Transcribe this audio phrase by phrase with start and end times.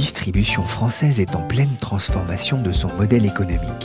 [0.00, 3.84] Distribution française est en pleine transformation de son modèle économique.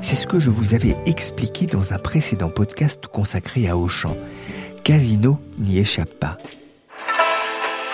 [0.00, 4.16] C'est ce que je vous avais expliqué dans un précédent podcast consacré à Auchan.
[4.84, 6.40] Casino n'y échappe pas.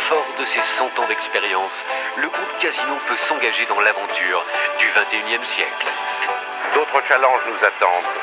[0.06, 1.74] Fort de ses 100 ans d'expérience,
[2.22, 4.46] le groupe Casino peut s'engager dans l'aventure
[4.78, 5.90] du 21e siècle.
[6.72, 8.14] D'autres challenges nous attendent.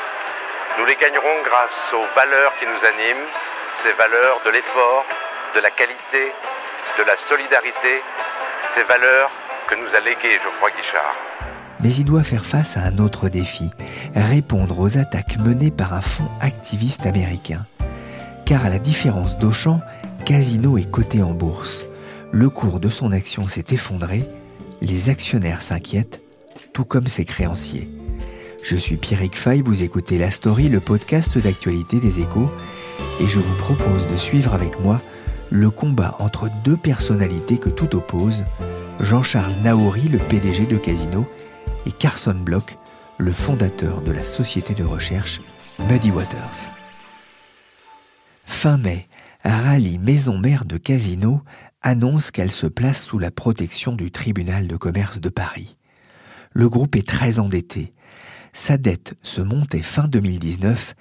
[0.78, 3.28] Nous les gagnerons grâce aux valeurs qui nous animent,
[3.84, 5.04] ces valeurs de l'effort,
[5.54, 6.32] de la qualité,
[6.96, 8.00] de la solidarité
[8.74, 9.30] ces valeurs
[9.70, 11.14] que nous a léguées Geoffroy Guichard.
[11.80, 13.70] Mais il doit faire face à un autre défi,
[14.16, 17.66] répondre aux attaques menées par un fonds activiste américain.
[18.46, 19.80] Car à la différence d'Auchan,
[20.24, 21.84] Casino est coté en bourse.
[22.32, 24.24] Le cours de son action s'est effondré,
[24.80, 26.20] les actionnaires s'inquiètent,
[26.72, 27.88] tout comme ses créanciers.
[28.64, 32.50] Je suis Pierrick Fay, vous écoutez La Story, le podcast d'actualité des échos,
[33.20, 34.98] et je vous propose de suivre avec moi
[35.54, 38.42] le combat entre deux personnalités que tout oppose,
[38.98, 41.28] Jean-Charles Naouri, le PDG de Casino,
[41.86, 42.76] et Carson Block,
[43.18, 45.40] le fondateur de la société de recherche
[45.88, 46.68] Muddy Waters.
[48.46, 49.06] Fin mai,
[49.44, 51.40] Rally Maison Mère de Casino
[51.82, 55.76] annonce qu'elle se place sous la protection du tribunal de commerce de Paris.
[56.52, 57.92] Le groupe est très endetté.
[58.54, 60.96] Sa dette se montait fin 2019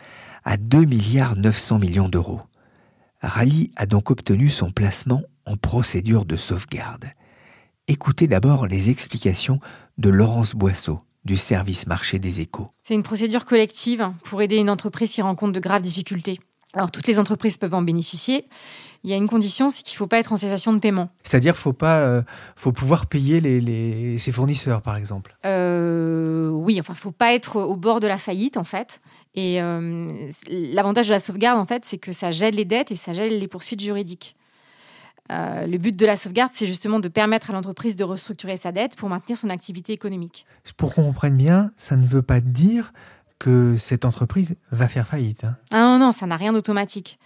[0.46, 2.42] à 2 milliards 900 millions d'euros.
[3.24, 7.06] Rally a donc obtenu son placement en procédure de sauvegarde.
[7.88, 9.62] Écoutez d'abord les explications
[9.98, 12.68] de Laurence Boisseau du service marché des échos.
[12.84, 16.42] C'est une procédure collective pour aider une entreprise qui rencontre de graves difficultés.
[16.74, 18.46] Alors toutes les entreprises peuvent en bénéficier.
[19.06, 21.10] Il y a une condition, c'est qu'il ne faut pas être en cessation de paiement.
[21.24, 22.22] C'est-à-dire faut pas, euh,
[22.56, 25.36] faut pouvoir payer les, ses fournisseurs, par exemple.
[25.46, 29.02] Euh, oui, enfin, faut pas être au bord de la faillite, en fait.
[29.36, 32.96] Et euh, l'avantage de la sauvegarde, en fait, c'est que ça gèle les dettes et
[32.96, 34.36] ça gèle les poursuites juridiques.
[35.32, 38.72] Euh, le but de la sauvegarde, c'est justement de permettre à l'entreprise de restructurer sa
[38.72, 40.46] dette pour maintenir son activité économique.
[40.78, 42.94] Pour qu'on comprenne bien, ça ne veut pas dire
[43.40, 45.44] que cette entreprise va faire faillite.
[45.44, 45.58] Hein.
[45.72, 47.20] Ah non, non, ça n'a rien d'automatique.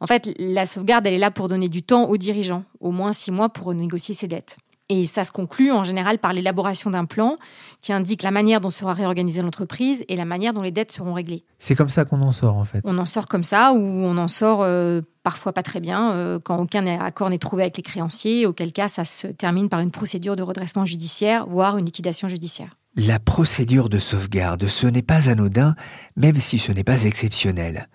[0.00, 3.12] En fait, la sauvegarde, elle est là pour donner du temps aux dirigeants, au moins
[3.12, 4.56] six mois pour renégocier ses dettes.
[4.90, 7.38] Et ça se conclut en général par l'élaboration d'un plan
[7.80, 11.14] qui indique la manière dont sera réorganisée l'entreprise et la manière dont les dettes seront
[11.14, 11.42] réglées.
[11.58, 12.80] C'est comme ça qu'on en sort en fait.
[12.84, 16.38] On en sort comme ça ou on en sort euh, parfois pas très bien euh,
[16.38, 19.90] quand aucun accord n'est trouvé avec les créanciers, auquel cas ça se termine par une
[19.90, 22.76] procédure de redressement judiciaire, voire une liquidation judiciaire.
[22.94, 25.74] La procédure de sauvegarde, ce n'est pas anodin,
[26.16, 27.88] même si ce n'est pas exceptionnel.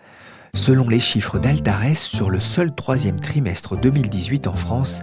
[0.54, 5.02] Selon les chiffres d'Altares, sur le seul troisième trimestre 2018 en France,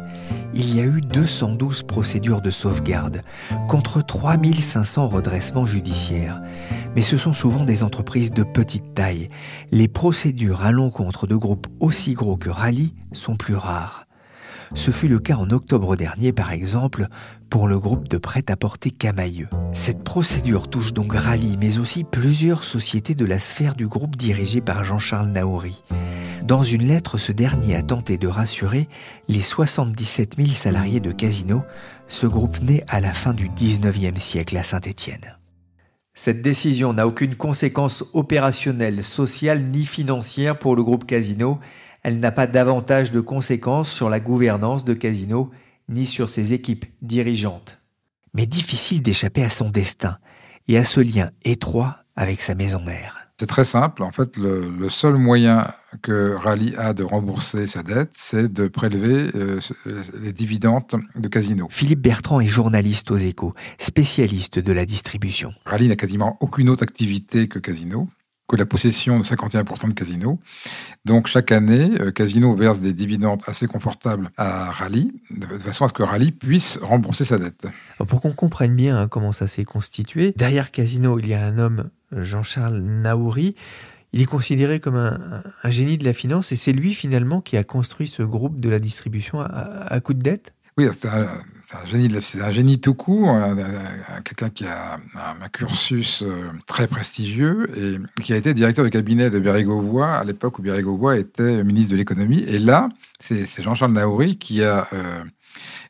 [0.55, 3.23] il y a eu 212 procédures de sauvegarde,
[3.69, 6.43] contre 3500 redressements judiciaires.
[6.95, 9.29] Mais ce sont souvent des entreprises de petite taille.
[9.71, 14.07] Les procédures à l'encontre de groupes aussi gros que Rally sont plus rares.
[14.75, 17.07] Ce fut le cas en octobre dernier, par exemple,
[17.51, 19.49] pour le groupe de prêt-à-porter Camailleux.
[19.73, 24.61] Cette procédure touche donc Rally, mais aussi plusieurs sociétés de la sphère du groupe dirigé
[24.61, 25.85] par Jean-Charles Naouri.
[26.45, 28.89] Dans une lettre, ce dernier a tenté de rassurer
[29.29, 31.63] les 77 000 salariés de Casino,
[32.09, 35.39] ce groupe né à la fin du 19e siècle à Saint-Étienne.
[36.15, 41.59] Cette décision n'a aucune conséquence opérationnelle, sociale ni financière pour le groupe Casino
[42.07, 45.51] elle n'a pas davantage de conséquences sur la gouvernance de Casino
[45.89, 47.81] ni sur ses équipes dirigeantes.
[48.35, 50.19] Mais difficile d'échapper à son destin
[50.69, 53.27] et à ce lien étroit avec sa maison mère.
[53.39, 54.03] C'est très simple.
[54.03, 55.71] En fait, le, seul moyen
[56.03, 59.61] que Rally a de rembourser sa dette, c'est de prélever euh,
[60.19, 60.85] les dividendes
[61.15, 61.69] de Casino.
[61.71, 65.53] Philippe Bertrand est journaliste aux échos, spécialiste de la distribution.
[65.67, 68.09] Rally n'a quasiment aucune autre activité que Casino
[68.49, 70.39] que la possession de 51% de Casino.
[71.05, 75.89] Donc chaque année, euh, Casino verse des dividendes assez confortables à Rally, de façon à
[75.89, 77.67] ce que Rally puisse rembourser sa dette.
[78.07, 81.59] Pour qu'on comprenne bien hein, comment ça s'est constitué, derrière Casino, il y a un
[81.59, 83.57] homme, Jean-Charles Naouri.
[84.13, 87.65] Il est considéré comme un, génie de la finance et c'est lui finalement qui a
[87.65, 90.55] construit ce groupe de la distribution à, à coup de dette?
[90.79, 93.35] Oui, c'est un, génie, c'est un génie tout court,
[94.25, 99.31] quelqu'un qui a un, cursus euh, très prestigieux et qui a été directeur de cabinet
[99.31, 102.45] de Bérégovoy à l'époque où Bérégovoy était ministre de l'économie.
[102.47, 105.25] Et là, c'est Jean-Charles Naouri qui a euh,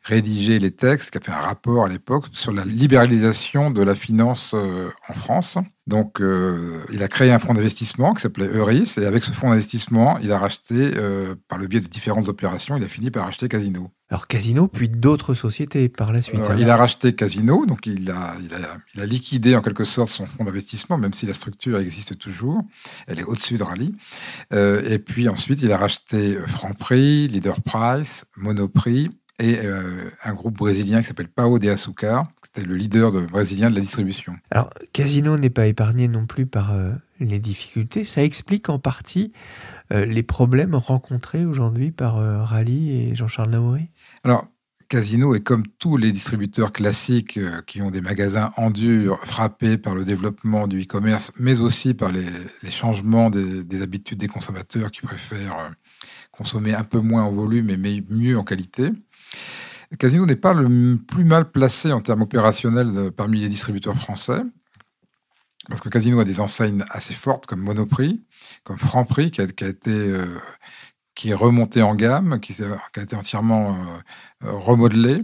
[0.07, 3.93] rédigé les textes, qui a fait un rapport à l'époque sur la libéralisation de la
[3.93, 5.57] finance euh, en France.
[5.85, 9.49] Donc, euh, il a créé un fonds d'investissement qui s'appelait Euris, et avec ce fonds
[9.49, 13.27] d'investissement, il a racheté, euh, par le biais de différentes opérations, il a fini par
[13.27, 13.91] acheter Casino.
[14.09, 16.39] Alors Casino, puis d'autres sociétés par la suite.
[16.57, 18.59] il a racheté Casino, donc il a, il, a,
[18.95, 22.61] il a, liquidé en quelque sorte son fonds d'investissement, même si la structure existe toujours.
[23.07, 23.93] Elle est au-dessus de Rally.
[24.53, 31.01] et puis ensuite, il a racheté Franprix, Leader Price, Monoprix, et euh, un groupe brésilien
[31.01, 34.35] qui s'appelle Pao de Açúcar, c'était le leader de, brésilien de la distribution.
[34.49, 38.03] Alors, Casino n'est pas épargné non plus par euh, les difficultés.
[38.03, 39.33] Ça explique en partie
[39.93, 43.89] euh, les problèmes rencontrés aujourd'hui par Rally et Jean-Charles Naouri
[44.23, 44.47] Alors,
[44.89, 49.93] Casino est comme tous les distributeurs classiques qui ont des magasins en dur, frappés par
[49.93, 52.25] le développement du e-commerce, mais aussi par les,
[52.69, 55.73] changements des, des, habitudes des consommateurs qui préfèrent
[56.31, 58.91] consommer un peu moins en volume et mieux en qualité.
[59.99, 64.41] Casino n'est pas le plus mal placé en termes opérationnels parmi les distributeurs français,
[65.69, 68.21] parce que Casino a des enseignes assez fortes comme Monoprix,
[68.63, 70.39] comme Franprix, qui a, qui a été euh,
[71.15, 73.75] qui est remonté en gamme, qui, a été entièrement
[74.43, 75.23] euh, remodelé.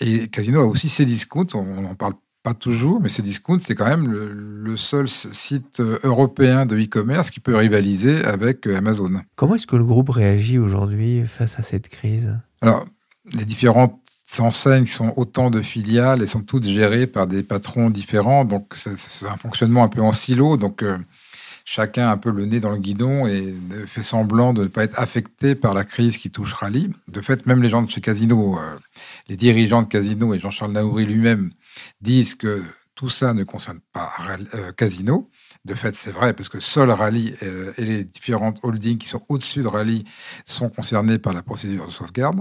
[0.00, 3.74] Et Casino a aussi ses discounts, on n'en parle pas toujours, mais ses discounts, c'est
[3.74, 9.20] quand même le, seul site européen de e-commerce qui peut rivaliser avec Amazon.
[9.36, 12.38] Comment est-ce que le groupe réagit aujourd'hui face à cette crise?
[12.62, 12.86] Alors,
[13.32, 14.00] les différentes
[14.38, 18.44] enseignes sont autant de filiales et sont toutes gérées par des patrons différents.
[18.44, 20.56] Donc, c'est un fonctionnement un peu en silo.
[20.56, 20.98] Donc, euh,
[21.64, 23.54] chacun a un peu le nez dans le guidon et
[23.86, 26.90] fait semblant de ne pas être affecté par la crise qui touche Rally.
[27.08, 28.78] De fait, même les gens de chez Casino, euh,
[29.28, 31.50] les dirigeants de Casino et Jean-Charles Naouri lui-même
[32.00, 32.62] disent que
[32.94, 34.12] tout ça ne concerne pas
[34.54, 35.30] euh, Casino.
[35.66, 39.22] De fait, c'est vrai, parce que seul Rally euh, et les différentes holdings qui sont
[39.28, 40.04] au-dessus de Rally
[40.46, 42.40] sont concernés par la procédure de sauvegarde.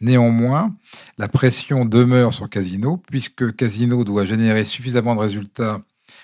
[0.00, 0.74] Néanmoins,
[1.18, 5.82] la pression demeure sur Casino, puisque Casino doit générer suffisamment de résultats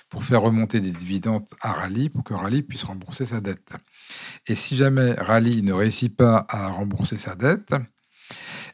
[0.09, 3.75] pour faire remonter des dividendes à Rally, pour que Rally puisse rembourser sa dette.
[4.47, 7.75] Et si jamais Rally ne réussit pas à rembourser sa dette,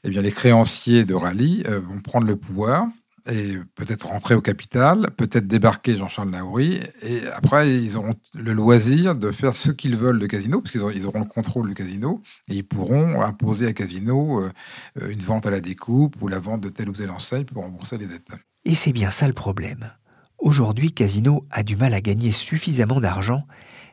[0.04, 2.86] eh bien les créanciers de Rally euh, vont prendre le pouvoir
[3.28, 9.14] et peut-être rentrer au capital, peut-être débarquer Jean-Charles Naouri, et après, ils auront le loisir
[9.14, 12.56] de faire ce qu'ils veulent de Casino, parce qu'ils auront, le contrôle du Casino, et
[12.56, 16.68] ils pourront imposer à Casino euh, une vente à la découpe ou la vente de
[16.68, 18.28] telle ou telle enseigne pour rembourser les dettes.
[18.64, 19.90] Et c'est bien ça le problème.
[20.38, 23.46] Aujourd'hui, Casino a du mal à gagner suffisamment d'argent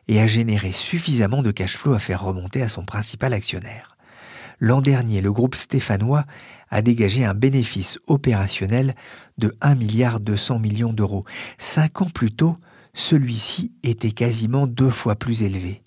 [0.08, 3.96] et à générer suffisamment de cash flow à faire remonter à son principal actionnaire.
[4.60, 6.24] L'an dernier, le groupe stéphanois
[6.70, 8.94] a dégagé un bénéfice opérationnel
[9.38, 11.24] de 1 milliard 200 millions d'euros.
[11.58, 12.56] Cinq ans plus tôt,
[12.94, 15.82] celui-ci était quasiment deux fois plus élevé.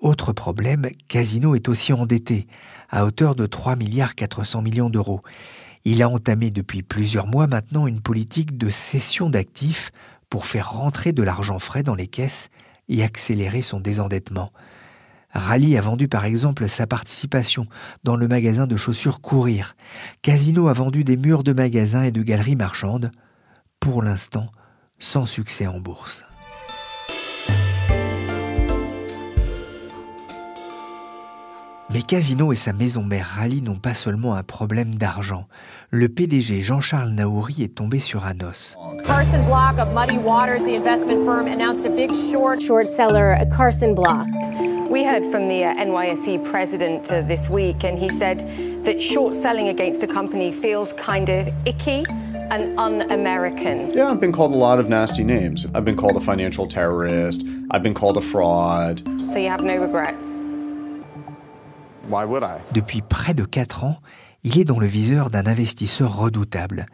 [0.00, 2.46] Autre problème, Casino est aussi endetté,
[2.90, 5.20] à hauteur de 3 milliards 400 millions d'euros.
[5.84, 9.92] Il a entamé depuis plusieurs mois maintenant une politique de cession d'actifs
[10.30, 12.50] pour faire rentrer de l'argent frais dans les caisses
[12.88, 14.52] et accélérer son désendettement.
[15.34, 17.66] Rally a vendu par exemple sa participation
[18.04, 19.76] dans le magasin de chaussures Courir.
[20.22, 23.10] Casino a vendu des murs de magasins et de galeries marchandes,
[23.80, 24.46] pour l'instant
[24.98, 26.24] sans succès en bourse.
[31.94, 35.46] Mais Casino et sa maison mère Rally n'ont pas seulement un problème d'argent.
[35.90, 38.76] Le PDG Jean-Charles Naouri est tombé sur un os.
[39.06, 43.94] Carson Block of Muddy Waters, the investment firm, announced a big short short seller, Carson
[43.94, 44.26] Block.
[44.90, 48.40] We heard from the uh, NYSE president uh, this week, and he said
[48.84, 52.04] that short selling against a company feels kind of icky
[52.50, 53.90] and un American.
[53.92, 55.66] Yeah, I've been called a lot of nasty names.
[55.74, 59.02] I've been called a financial terrorist, I've been called a fraud.
[59.26, 60.36] So you have no regrets?
[62.06, 62.60] Why would I?
[62.72, 63.96] Depuis près de 4 ans,
[64.44, 66.86] il est dans le viseur d'un investisseur redoutable,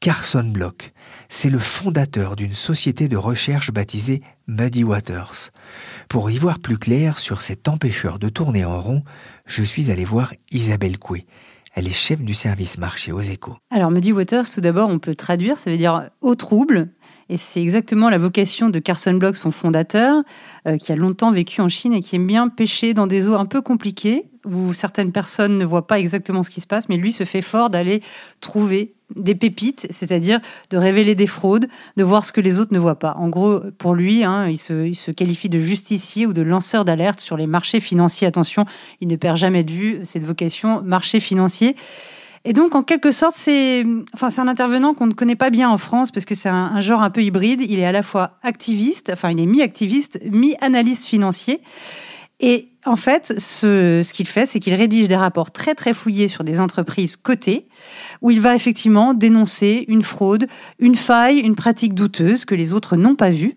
[0.00, 0.92] Carson Block.
[1.28, 5.50] C'est le fondateur d'une société de recherche baptisée Muddy Waters.
[6.08, 9.02] Pour y voir plus clair sur cet empêcheur de tourner en rond,
[9.44, 11.26] je suis allé voir Isabelle Coué.
[11.74, 13.58] Elle est chef du service marché aux échos.
[13.70, 16.88] Alors, Muddy Waters, tout d'abord, on peut traduire, ça veut dire au trouble.
[17.28, 20.24] Et c'est exactement la vocation de Carson Block, son fondateur,
[20.66, 23.34] euh, qui a longtemps vécu en Chine et qui aime bien pêcher dans des eaux
[23.34, 26.96] un peu compliquées, où certaines personnes ne voient pas exactement ce qui se passe, mais
[26.96, 28.02] lui se fait fort d'aller
[28.40, 31.66] trouver des pépites, c'est-à-dire de révéler des fraudes,
[31.96, 33.14] de voir ce que les autres ne voient pas.
[33.18, 37.36] En gros, pour lui, hein, il, se, qualifie de justicier ou de lanceur d'alerte sur
[37.36, 38.26] les marchés financiers.
[38.26, 38.64] Attention,
[39.00, 41.76] il ne perd jamais de vue cette vocation marché financier.
[42.44, 45.76] Et donc, en quelque sorte, c'est enfin, un intervenant qu'on ne connaît pas bien en
[45.76, 47.60] France parce que c'est un, un, genre un peu hybride.
[47.60, 51.60] Il est à la fois activiste, enfin, il est mi-activiste, mi-analyste financier.
[52.40, 56.42] Et en fait, ce, qu'il fait, c'est qu'il rédige des rapports très très fouillés sur
[56.42, 57.66] des entreprises cotées,
[58.22, 60.46] où il va effectivement dénoncer une fraude,
[60.78, 63.54] une faille, une pratique douteuse que les autres n'ont pas vue.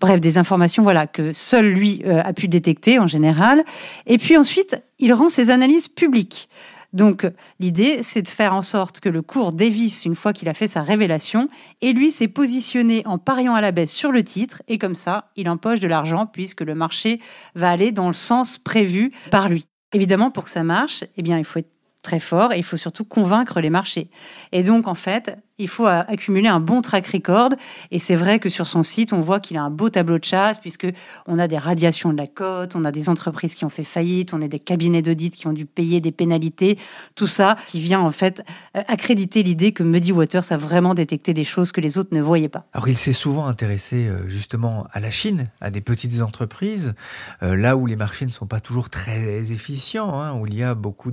[0.00, 3.64] Bref, des informations voilà que seul lui euh, a pu détecter en général.
[4.06, 6.48] Et puis ensuite, il rend ses analyses publiques.
[6.92, 7.26] Donc
[7.60, 10.68] l'idée, c'est de faire en sorte que le cours dévisse une fois qu'il a fait
[10.68, 11.48] sa révélation,
[11.80, 15.30] et lui s'est positionné en pariant à la baisse sur le titre, et comme ça,
[15.36, 17.20] il empoche de l'argent puisque le marché
[17.54, 19.66] va aller dans le sens prévu par lui.
[19.92, 22.76] Évidemment, pour que ça marche, eh bien, il faut être très fort et il faut
[22.76, 24.10] surtout convaincre les marchés.
[24.52, 27.50] Et donc, en fait, il faut accumuler un bon track record.
[27.90, 30.24] Et c'est vrai que sur son site, on voit qu'il a un beau tableau de
[30.24, 30.86] chasse, puisque
[31.26, 34.34] on a des radiations de la cote, on a des entreprises qui ont fait faillite,
[34.34, 36.78] on a des cabinets d'audit qui ont dû payer des pénalités.
[37.14, 38.42] Tout ça qui vient en fait
[38.76, 42.20] euh, accréditer l'idée que Muddy Waters a vraiment détecté des choses que les autres ne
[42.20, 42.66] voyaient pas.
[42.72, 46.94] Alors il s'est souvent intéressé euh, justement à la Chine, à des petites entreprises,
[47.42, 50.62] euh, là où les marchés ne sont pas toujours très efficients, hein, où il y
[50.62, 51.12] a beaucoup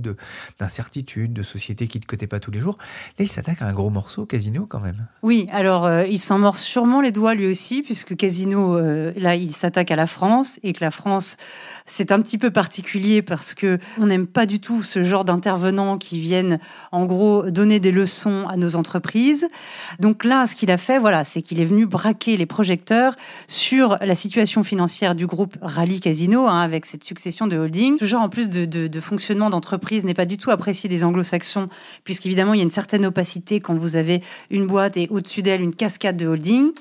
[0.58, 2.76] d'incertitudes, de, sociétés qui ne cotaient pas tous les jours.
[3.18, 4.26] Là, il s'attaque à un gros morceau
[5.22, 9.36] Oui, alors euh, il s'en mord sûrement les doigts lui aussi, puisque Casino, euh, là,
[9.36, 11.36] il s'attaque à la France et que la France,
[11.84, 15.98] c'est un petit peu particulier parce que on n'aime pas du tout ce genre d'intervenants
[15.98, 16.58] qui viennent,
[16.92, 19.48] en gros, donner des leçons à nos entreprises.
[20.00, 23.14] Donc là, ce qu'il a fait, voilà, c'est qu'il est venu braquer les projecteurs
[23.46, 27.98] sur la situation financière du groupe Rally Casino, hein, avec cette succession de holdings.
[27.98, 31.04] Ce genre, en plus de, de, de fonctionnement d'entreprise, n'est pas du tout apprécié des
[31.04, 31.68] anglo-saxons,
[32.04, 35.60] puisqu'évidemment, il y a une certaine opacité quand vous avez une boîte et au-dessus d'elle
[35.60, 36.72] une cascade de holding.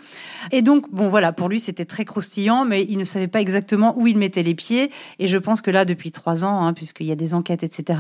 [0.52, 3.98] Et donc, bon, voilà, pour lui, c'était très croustillant, mais il ne savait pas exactement
[3.98, 4.92] où il mettait les pieds.
[5.20, 8.00] Et je pense que là, depuis trois ans, hein, puisqu'il y a des enquêtes, etc.,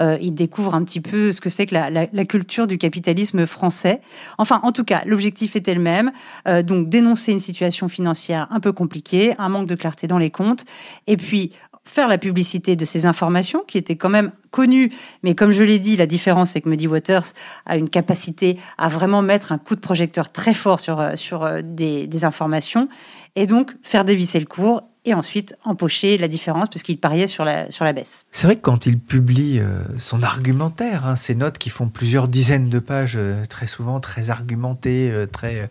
[0.00, 4.00] euh, il découvre un petit peu ce que c'est que la, culture du capitalisme français.
[4.38, 6.10] Enfin, en tout cas, l'objectif était le même.
[6.48, 10.30] Euh, donc, dénoncer une situation financière un peu compliquée, un manque de clarté dans les
[10.30, 10.64] comptes,
[11.06, 11.52] et puis
[11.88, 14.90] faire la publicité de ces informations qui étaient quand même connues.
[15.22, 17.26] Mais comme je l'ai dit, la différence, c'est que Muddy Waters
[17.66, 21.44] a une capacité à vraiment mettre un coup de projecteur très fort sur, euh, sur
[21.44, 22.88] euh, des, informations
[23.34, 27.70] et donc faire dévisser le cours et ensuite empocher la différence puisqu'il pariait sur la,
[27.70, 28.26] sur la baisse.
[28.32, 32.26] C'est vrai que quand il publie euh, son argumentaire, hein, ces notes qui font plusieurs
[32.26, 33.18] dizaines de pages,
[33.50, 35.68] très souvent très argumentées, très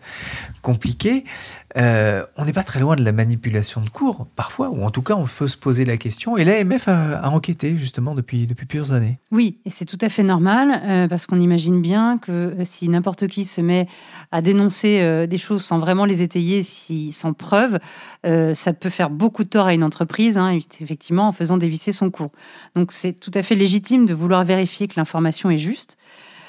[0.62, 1.24] compliquées,
[1.76, 5.02] euh, on n'est pas très loin de la manipulation de cours, parfois, ou en tout
[5.02, 8.92] cas on peut se poser la question, et l'AMF a, a, enquêté justement depuis, plusieurs
[8.92, 9.18] années.
[9.30, 12.88] Oui, et c'est tout à fait normal, euh, parce qu'on imagine bien que euh, si
[12.88, 13.88] n'importe qui se met
[14.32, 17.78] à dénoncer des choses sans vraiment les étayer, sans preuve,
[18.24, 22.10] ça peut faire beaucoup de tort à une entreprise, hein, effectivement, en faisant dévisser son
[22.10, 22.32] cours.
[22.74, 25.96] Donc c'est tout à fait légitime de vouloir vérifier que l'information est juste.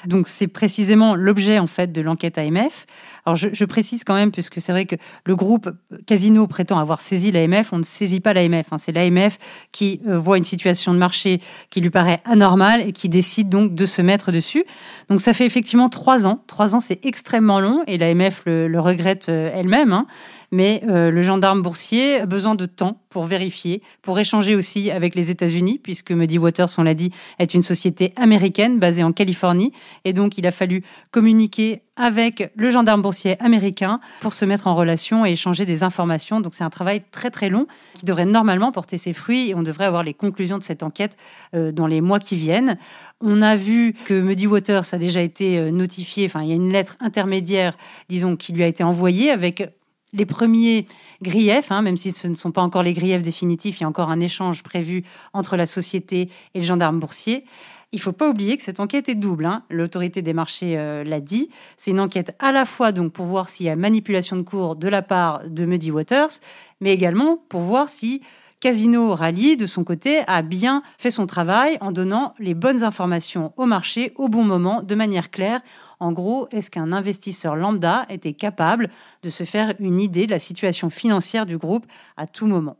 [0.06, 2.86] Donc c'est précisément l'objet en fait de l'enquête AMF.
[3.26, 5.70] Alors je, précise quand même, puisque c'est vrai que le groupe
[6.06, 8.72] Casino prétend avoir saisi l'AMF, on ne saisit pas l'AMF.
[8.72, 8.78] Hein.
[8.78, 9.38] C'est l'AMF
[9.70, 13.74] qui euh, voit une situation de marché qui lui paraît anormale et qui décide donc
[13.74, 14.64] de se mettre dessus.
[15.10, 16.42] Donc ça fait effectivement trois ans.
[16.46, 19.92] Trois ans, c'est extrêmement long et l'AMF le, le, regrette euh, elle-même.
[19.92, 20.06] Hein
[20.50, 25.14] mais euh, le gendarme boursier a besoin de temps pour vérifier, pour échanger aussi avec
[25.14, 29.72] les États-Unis, puisque Muddy Waters, on l'a dit, est une société américaine basée en Californie,
[30.04, 34.74] et donc il a fallu communiquer avec le gendarme boursier américain pour se mettre en
[34.74, 36.40] relation et échanger des informations.
[36.40, 39.62] Donc c'est un travail très très long qui devrait normalement porter ses fruits et on
[39.62, 41.16] devrait avoir les conclusions de cette enquête
[41.54, 42.78] euh, dans les mois qui viennent.
[43.20, 46.56] On a vu que Muddy Waters a déjà été euh, notifié, enfin il y a
[46.56, 47.76] une lettre intermédiaire,
[48.08, 49.68] disons, qui lui a été envoyée avec
[50.12, 50.86] les premiers
[51.22, 53.88] griefs, hein, même si ce ne sont pas encore les griefs définitifs, il y a
[53.88, 57.44] encore un échange prévu entre la société et le gendarme boursier.
[57.92, 59.46] Il ne faut pas oublier que cette enquête est double.
[59.46, 59.62] Hein.
[59.70, 61.48] L'autorité des marchés euh, l'a dit.
[61.78, 64.76] C'est une enquête à la fois donc pour voir s'il y a manipulation de cours
[64.76, 66.40] de la part de Muddy Waters,
[66.80, 68.20] mais également pour voir si
[68.60, 73.52] Casino Rally, de son côté, a bien fait son travail en donnant les bonnes informations
[73.56, 75.60] au marché au bon moment, de manière claire.
[76.00, 78.88] En gros, est-ce qu'un investisseur lambda était capable
[79.22, 81.86] de se faire une idée de la situation financière du groupe
[82.16, 82.76] à tout moment?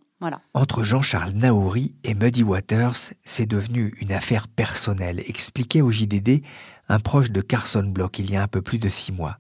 [0.53, 6.43] Entre Jean-Charles Naouri et Muddy Waters, c'est devenu une affaire personnelle, expliquait au JDD
[6.89, 9.39] un proche de Carson Block il y a un peu plus de six mois.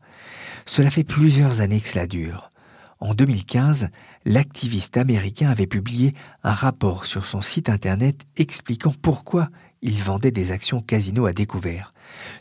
[0.66, 2.52] Cela fait plusieurs années que cela dure.
[3.00, 3.88] En 2015,
[4.24, 9.48] l'activiste américain avait publié un rapport sur son site internet expliquant pourquoi
[9.82, 11.92] il vendait des actions casino à découvert,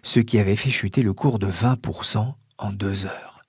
[0.04, 3.40] ce qui avait fait chuter le cours de 20% en deux heures.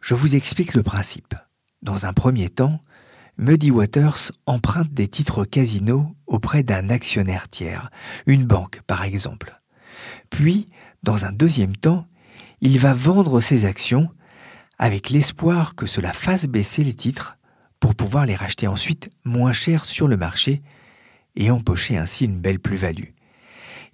[0.00, 1.34] Je vous explique le principe.
[1.82, 2.80] Dans un premier temps,
[3.36, 7.90] Muddy Waters emprunte des titres casino auprès d'un actionnaire tiers,
[8.26, 9.60] une banque par exemple.
[10.30, 10.68] Puis,
[11.02, 12.06] dans un deuxième temps,
[12.60, 14.08] il va vendre ses actions
[14.78, 17.36] avec l'espoir que cela fasse baisser les titres
[17.80, 20.62] pour pouvoir les racheter ensuite moins cher sur le marché
[21.36, 23.10] et empocher ainsi une belle plus-value.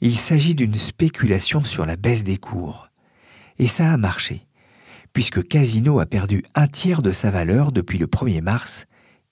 [0.01, 2.89] Il s'agit d'une spéculation sur la baisse des cours.
[3.59, 4.47] Et ça a marché,
[5.13, 8.87] puisque Casino a perdu un tiers de sa valeur depuis le 1er mars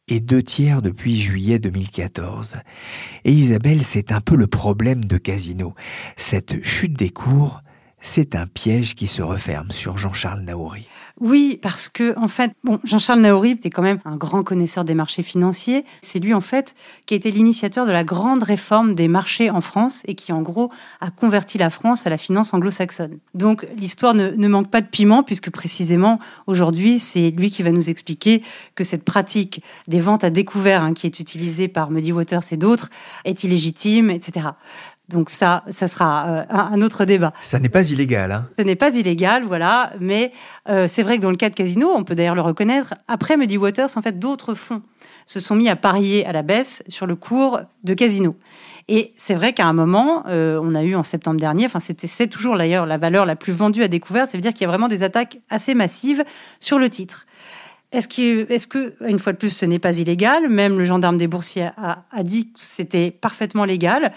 [0.08, 2.56] et deux tiers depuis juillet 2014.
[3.24, 5.74] Et Isabelle, c'est un peu le problème de Casino.
[6.16, 7.62] Cette chute des cours,
[8.00, 10.86] c'est un piège qui se referme sur Jean-Charles Naouri.
[11.20, 14.94] Oui, parce que en fait, bon, Jean-Charles Naouri était quand même un grand connaisseur des
[14.94, 15.84] marchés financiers.
[16.00, 16.74] C'est lui en fait
[17.06, 20.42] qui a été l'initiateur de la grande réforme des marchés en France et qui en
[20.42, 23.18] gros a converti la France à la finance anglo-saxonne.
[23.34, 27.72] Donc l'histoire ne, ne, manque pas de piment puisque précisément aujourd'hui c'est lui qui va
[27.72, 28.42] nous expliquer
[28.74, 32.56] que cette pratique des ventes à découvert hein, qui est utilisée par Muddy Waters et
[32.56, 32.90] d'autres
[33.24, 34.48] est illégitime, etc.
[35.12, 37.32] Donc ça, ça sera euh, un, autre débat.
[37.40, 38.32] Ça n'est pas illégal.
[38.32, 38.48] Hein.
[38.56, 39.92] Ce n'est pas illégal, voilà.
[40.00, 40.32] Mais
[40.68, 42.94] euh, c'est vrai que dans le cas de Casino, on peut d'ailleurs le reconnaître.
[43.08, 44.82] Après Muddy Waters, en fait, d'autres fonds
[45.26, 48.36] se sont mis à parier à la baisse sur le cours de Casino.
[48.88, 52.08] Et c'est vrai qu'à un moment, euh, on a eu en septembre dernier, enfin c'était
[52.08, 54.26] c'est toujours d'ailleurs la valeur la plus vendue à découvert.
[54.26, 56.24] Ça veut dire qu'il y a vraiment des attaques assez massives
[56.58, 57.26] sur le titre.
[57.92, 60.48] Est-ce que, est que, une fois de plus, ce n'est pas illégal?
[60.48, 64.12] Même le gendarme des boursiers a, a dit que c'était parfaitement légal.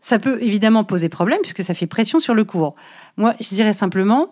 [0.00, 2.74] Ça peut évidemment poser problème puisque ça fait pression sur le cours.
[3.16, 4.30] Moi, je dirais simplement,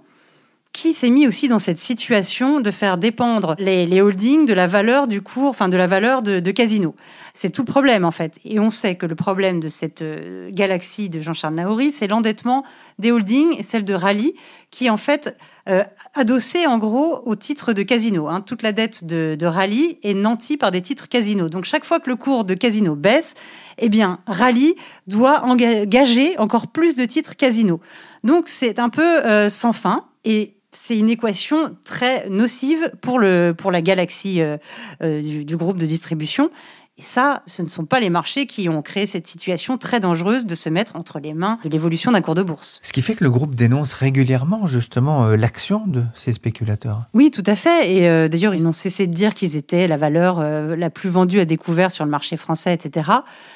[0.77, 5.09] qui s'est mis aussi dans cette situation de faire dépendre les, holdings de la valeur
[5.09, 6.95] du cours, enfin de la valeur de, Casino?
[7.33, 8.39] C'est tout le problème en fait.
[8.45, 12.63] Et on sait que le problème de cette euh, galaxie de Jean-Charles Naouri, c'est l'endettement
[12.99, 14.35] des holdings et celle de Rally,
[14.71, 15.35] qui en fait
[15.69, 15.83] euh,
[16.15, 18.29] adossé en gros au titre de Casino.
[18.29, 18.41] Hein.
[18.41, 21.49] Toute la dette de, Rally est nantie par des titres Casino.
[21.49, 23.35] Donc chaque fois que le cours de Casino baisse,
[23.79, 24.77] eh bien Rally
[25.07, 27.81] doit engager encore plus de titres Casino.
[28.23, 33.55] Donc c'est un peu euh, sans fin et c'est une équation très nocive pour, le,
[33.57, 34.59] pour la galaxie euh,
[35.01, 36.51] du, groupe de distribution.
[36.99, 40.47] Et ça, ce ne sont pas les marchés qui ont créé cette situation très dangereuse
[40.47, 42.81] de se mettre entre les mains de l'évolution d'un cours de bourse.
[42.83, 47.03] Ce qui fait que le groupe dénonce régulièrement justement euh, l'action de ces spéculateurs.
[47.13, 47.93] Oui, tout à fait.
[47.93, 51.45] Et d'ailleurs, ils n'ont cessé de dire qu'ils étaient la valeur la plus vendue à
[51.45, 53.11] découvert sur le marché français, etc.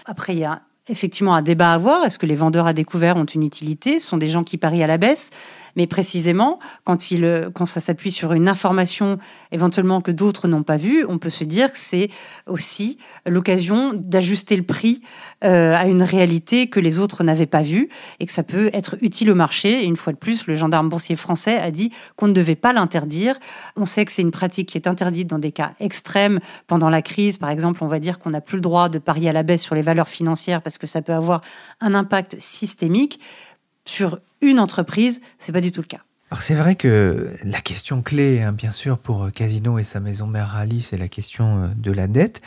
[0.06, 2.04] Après, il y a effectivement un débat à avoir.
[2.04, 3.98] Est-ce que les vendeurs à découvert ont une utilité?
[3.98, 5.30] Ce sont des gens qui parient à la baisse.
[5.76, 9.18] Mais précisément, quand, il, quand ça s'appuie sur une information
[9.52, 12.08] éventuellement que d'autres n'ont pas vue, on peut se dire que c'est
[12.46, 15.02] aussi l'occasion d'ajuster le prix
[15.44, 18.96] euh, à une réalité que les autres n'avaient pas vue et que ça peut être
[19.00, 19.82] utile au marché.
[19.82, 22.72] Et une fois de plus, le gendarme boursier français a dit qu'on ne devait pas
[22.72, 23.36] l'interdire.
[23.76, 26.40] On sait que c'est une pratique qui est interdite dans des cas extrêmes.
[26.66, 29.30] Pendant la crise, par exemple, on va dire qu'on n'a plus le droit de parier
[29.30, 31.40] à la baisse sur les valeurs financières parce que ça peut avoir
[31.80, 33.20] un impact systémique
[33.84, 36.00] sur une entreprise, c'est pas du tout le cas.
[36.30, 40.28] Alors c'est vrai que la question clé, hein, bien sûr, pour Casino et sa maison
[40.28, 42.40] mère Rally, c'est la question euh, de la dette.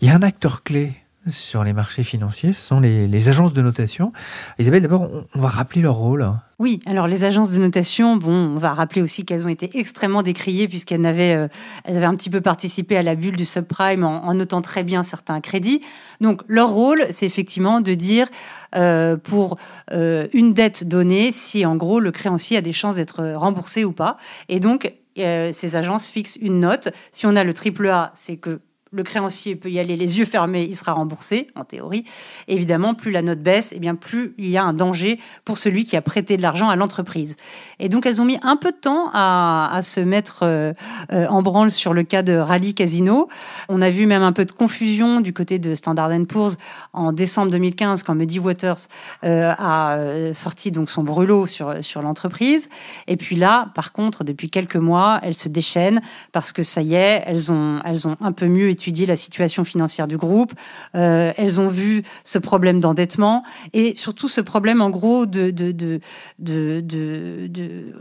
[0.00, 0.92] Il y a un acteur clé
[1.26, 4.12] sur les marchés financiers, ce sont les, agences de notation.
[4.58, 6.26] Isabelle, d'abord, on, va rappeler leur rôle.
[6.58, 10.22] Oui, alors les agences de notation, bon, on va rappeler aussi qu'elles ont été extrêmement
[10.22, 11.48] décriées puisqu'elles avaient, euh,
[11.84, 15.40] avaient un petit peu participé à la bulle du subprime en, notant très bien certains
[15.40, 15.80] crédits.
[16.20, 18.28] Donc leur rôle, c'est effectivement de dire
[18.76, 19.56] euh, pour
[19.92, 23.92] euh, une dette donnée si en gros le créancier a des chances d'être remboursé ou
[23.92, 24.18] pas.
[24.48, 26.88] Et donc ces agences fixent une note.
[27.12, 28.60] Si on a le triple A, c'est que
[28.94, 32.04] le créancier peut y aller les yeux fermés, il sera remboursé, en théorie.
[32.46, 35.58] Évidemment, plus la note baisse, et eh bien plus il y a un danger pour
[35.58, 37.36] celui qui a prêté de l'argent à l'entreprise.
[37.80, 40.72] Et donc, elles ont mis un peu de temps à, se mettre euh,
[41.12, 43.28] euh, en branle sur le cas de Rally Casino.
[43.68, 46.56] On a vu même un peu de confusion du côté de Standard Poor's
[46.92, 48.88] en décembre 2015 quand Muddy Waters
[49.24, 49.98] euh, a
[50.32, 52.68] sorti donc son brûlot sur, sur l'entreprise.
[53.08, 56.94] Et puis là, par contre, depuis quelques mois, elles se déchaînent parce que ça y
[56.94, 60.52] est, elles ont, elles ont un peu mieux étudié la situation financière du groupe,
[60.94, 65.72] euh, elles ont vu ce problème d'endettement et surtout ce problème en gros de, de,
[65.72, 66.00] de,
[66.38, 67.50] de,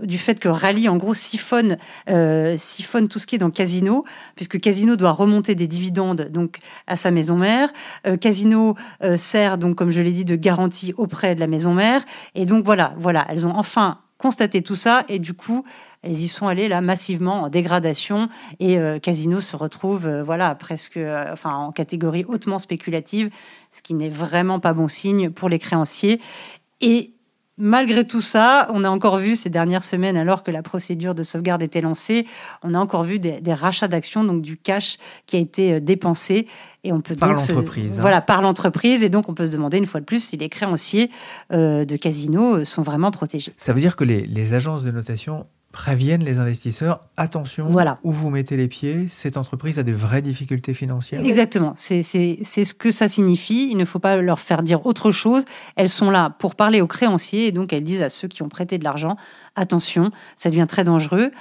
[0.04, 1.78] du fait que Rally en gros siphonne,
[2.10, 6.60] euh, siphonne tout ce qui est dans Casino, puisque Casino doit remonter des dividendes donc
[6.88, 7.70] à sa maison mère.
[8.08, 8.76] Euh, Casino
[9.16, 12.04] sert donc comme je l'ai dit de garantie auprès de la maison mère
[12.36, 15.66] et donc voilà, voilà, elles ont enfin constaté tout ça et du coup
[16.04, 20.54] elles y sont allées là massivement en dégradation et euh, Casino se retrouve euh, voilà
[20.54, 23.30] presque euh, enfin en catégorie hautement spéculative,
[23.72, 26.20] ce qui n'est vraiment pas bon signe pour les créanciers.
[26.82, 27.14] Et
[27.56, 31.22] Malgré tout ça, on a encore vu ces dernières semaines, alors que la procédure de
[31.22, 32.26] sauvegarde était lancée,
[32.64, 36.48] on a encore vu des, des rachats d'actions, donc du cash qui a été dépensé.
[36.84, 38.00] Et on peut par l'entreprise.
[38.00, 38.02] Hein.
[38.02, 39.04] Voilà, par l'entreprise.
[39.04, 41.12] Et donc, on peut se demander une fois de plus si les créanciers
[41.52, 43.54] euh, de Casino sont vraiment protégés.
[43.56, 47.98] Ça veut dire que les, les agences de notation préviennent les investisseurs attention voilà.
[48.04, 51.26] où vous mettez les pieds, cette entreprise a de vraies difficultés financières.
[51.26, 53.70] Exactement, c'est ce que ça signifie.
[53.72, 55.44] Il ne faut pas leur faire dire autre chose.
[55.76, 58.50] Elles sont là pour parler aux créanciers et donc elles disent à ceux qui ont
[58.50, 59.18] prêté de l'argent
[59.56, 61.32] attention, ça devient très dangereux.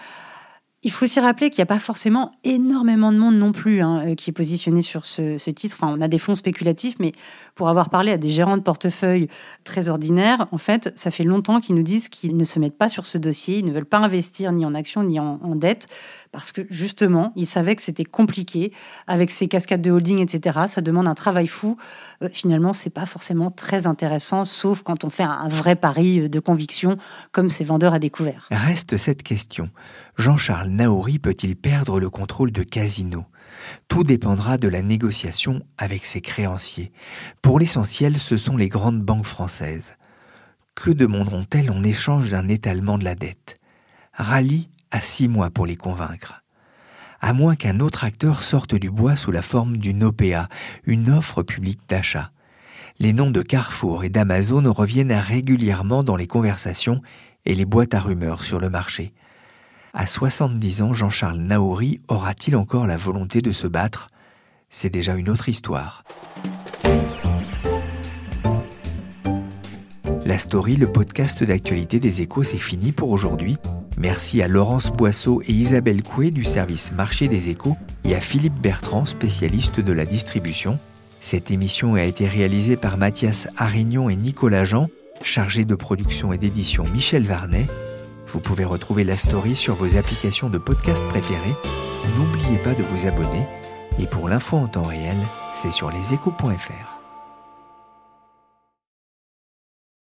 [0.85, 4.03] Il faut aussi rappeler qu'il n'y a pas forcément énormément de monde non plus hein,
[4.05, 5.77] euh, qui est positionné sur ce, titre.
[5.79, 7.13] Enfin, on a des fonds spéculatifs, mais
[7.55, 9.29] pour avoir parlé à des gérants de portefeuille
[9.63, 12.89] très ordinaires, en fait, ça fait longtemps qu'ils nous disent qu'ils ne se mettent pas
[12.89, 15.87] sur ce dossier, ils ne veulent pas investir ni en actions ni en, en dette,
[16.33, 18.73] parce que justement, ils savaient que c'était compliqué
[19.07, 20.61] avec ces cascades de holding, etc.
[20.67, 21.77] Ça demande un travail fou.
[22.23, 26.41] Euh, finalement, c'est pas forcément très intéressant, sauf quand on fait un vrai pari de
[26.41, 26.97] conviction,
[27.31, 28.49] comme ces vendeurs à découvert.
[28.51, 29.71] Reste cette question.
[30.17, 33.27] Jean-Charles Naouri peut-il perdre le contrôle de Casino?
[33.89, 36.93] Tout dépendra de la négociation avec ses créanciers.
[37.43, 39.99] Pour l'essentiel, ce sont les grandes banques françaises.
[40.75, 43.61] Que demanderont-elles en échange d'un étalement de la dette?
[44.15, 46.43] Rallye a six mois pour les convaincre.
[47.21, 50.49] À moins qu'un autre acteur sorte du bois sous la forme d'une OPA,
[50.85, 52.33] une offre publique d'achat.
[52.99, 57.03] Les noms de Carrefour et d'Amazon reviennent régulièrement dans les conversations
[57.45, 59.13] et les boîtes à rumeurs sur le marché.
[59.95, 64.09] À 70 ans, Jean-Charles Naouri aura-t-il encore la volonté de se battre?
[64.71, 66.03] C'est déjà une autre histoire.
[70.25, 73.59] La story, le podcast d'actualité des échos, c'est fini pour aujourd'hui.
[73.99, 78.59] Merci à Laurence Boisseau et Isabelle Coué du service Marché des échos et à Philippe
[78.63, 80.79] Bertrand, spécialiste de la distribution.
[81.21, 84.89] Cette émission a été réalisée par Mathias Arignon et Nicolas Jean,
[85.23, 87.67] chargé de production et d'édition Michel Varnet.
[88.33, 91.55] Vous pouvez retrouver la story sur vos applications de podcast préférées.
[92.17, 93.47] N'oubliez pas de vous abonner.
[93.99, 95.19] Et pour l'info en temps réel,
[95.55, 97.02] c'est sur leséchos.fr.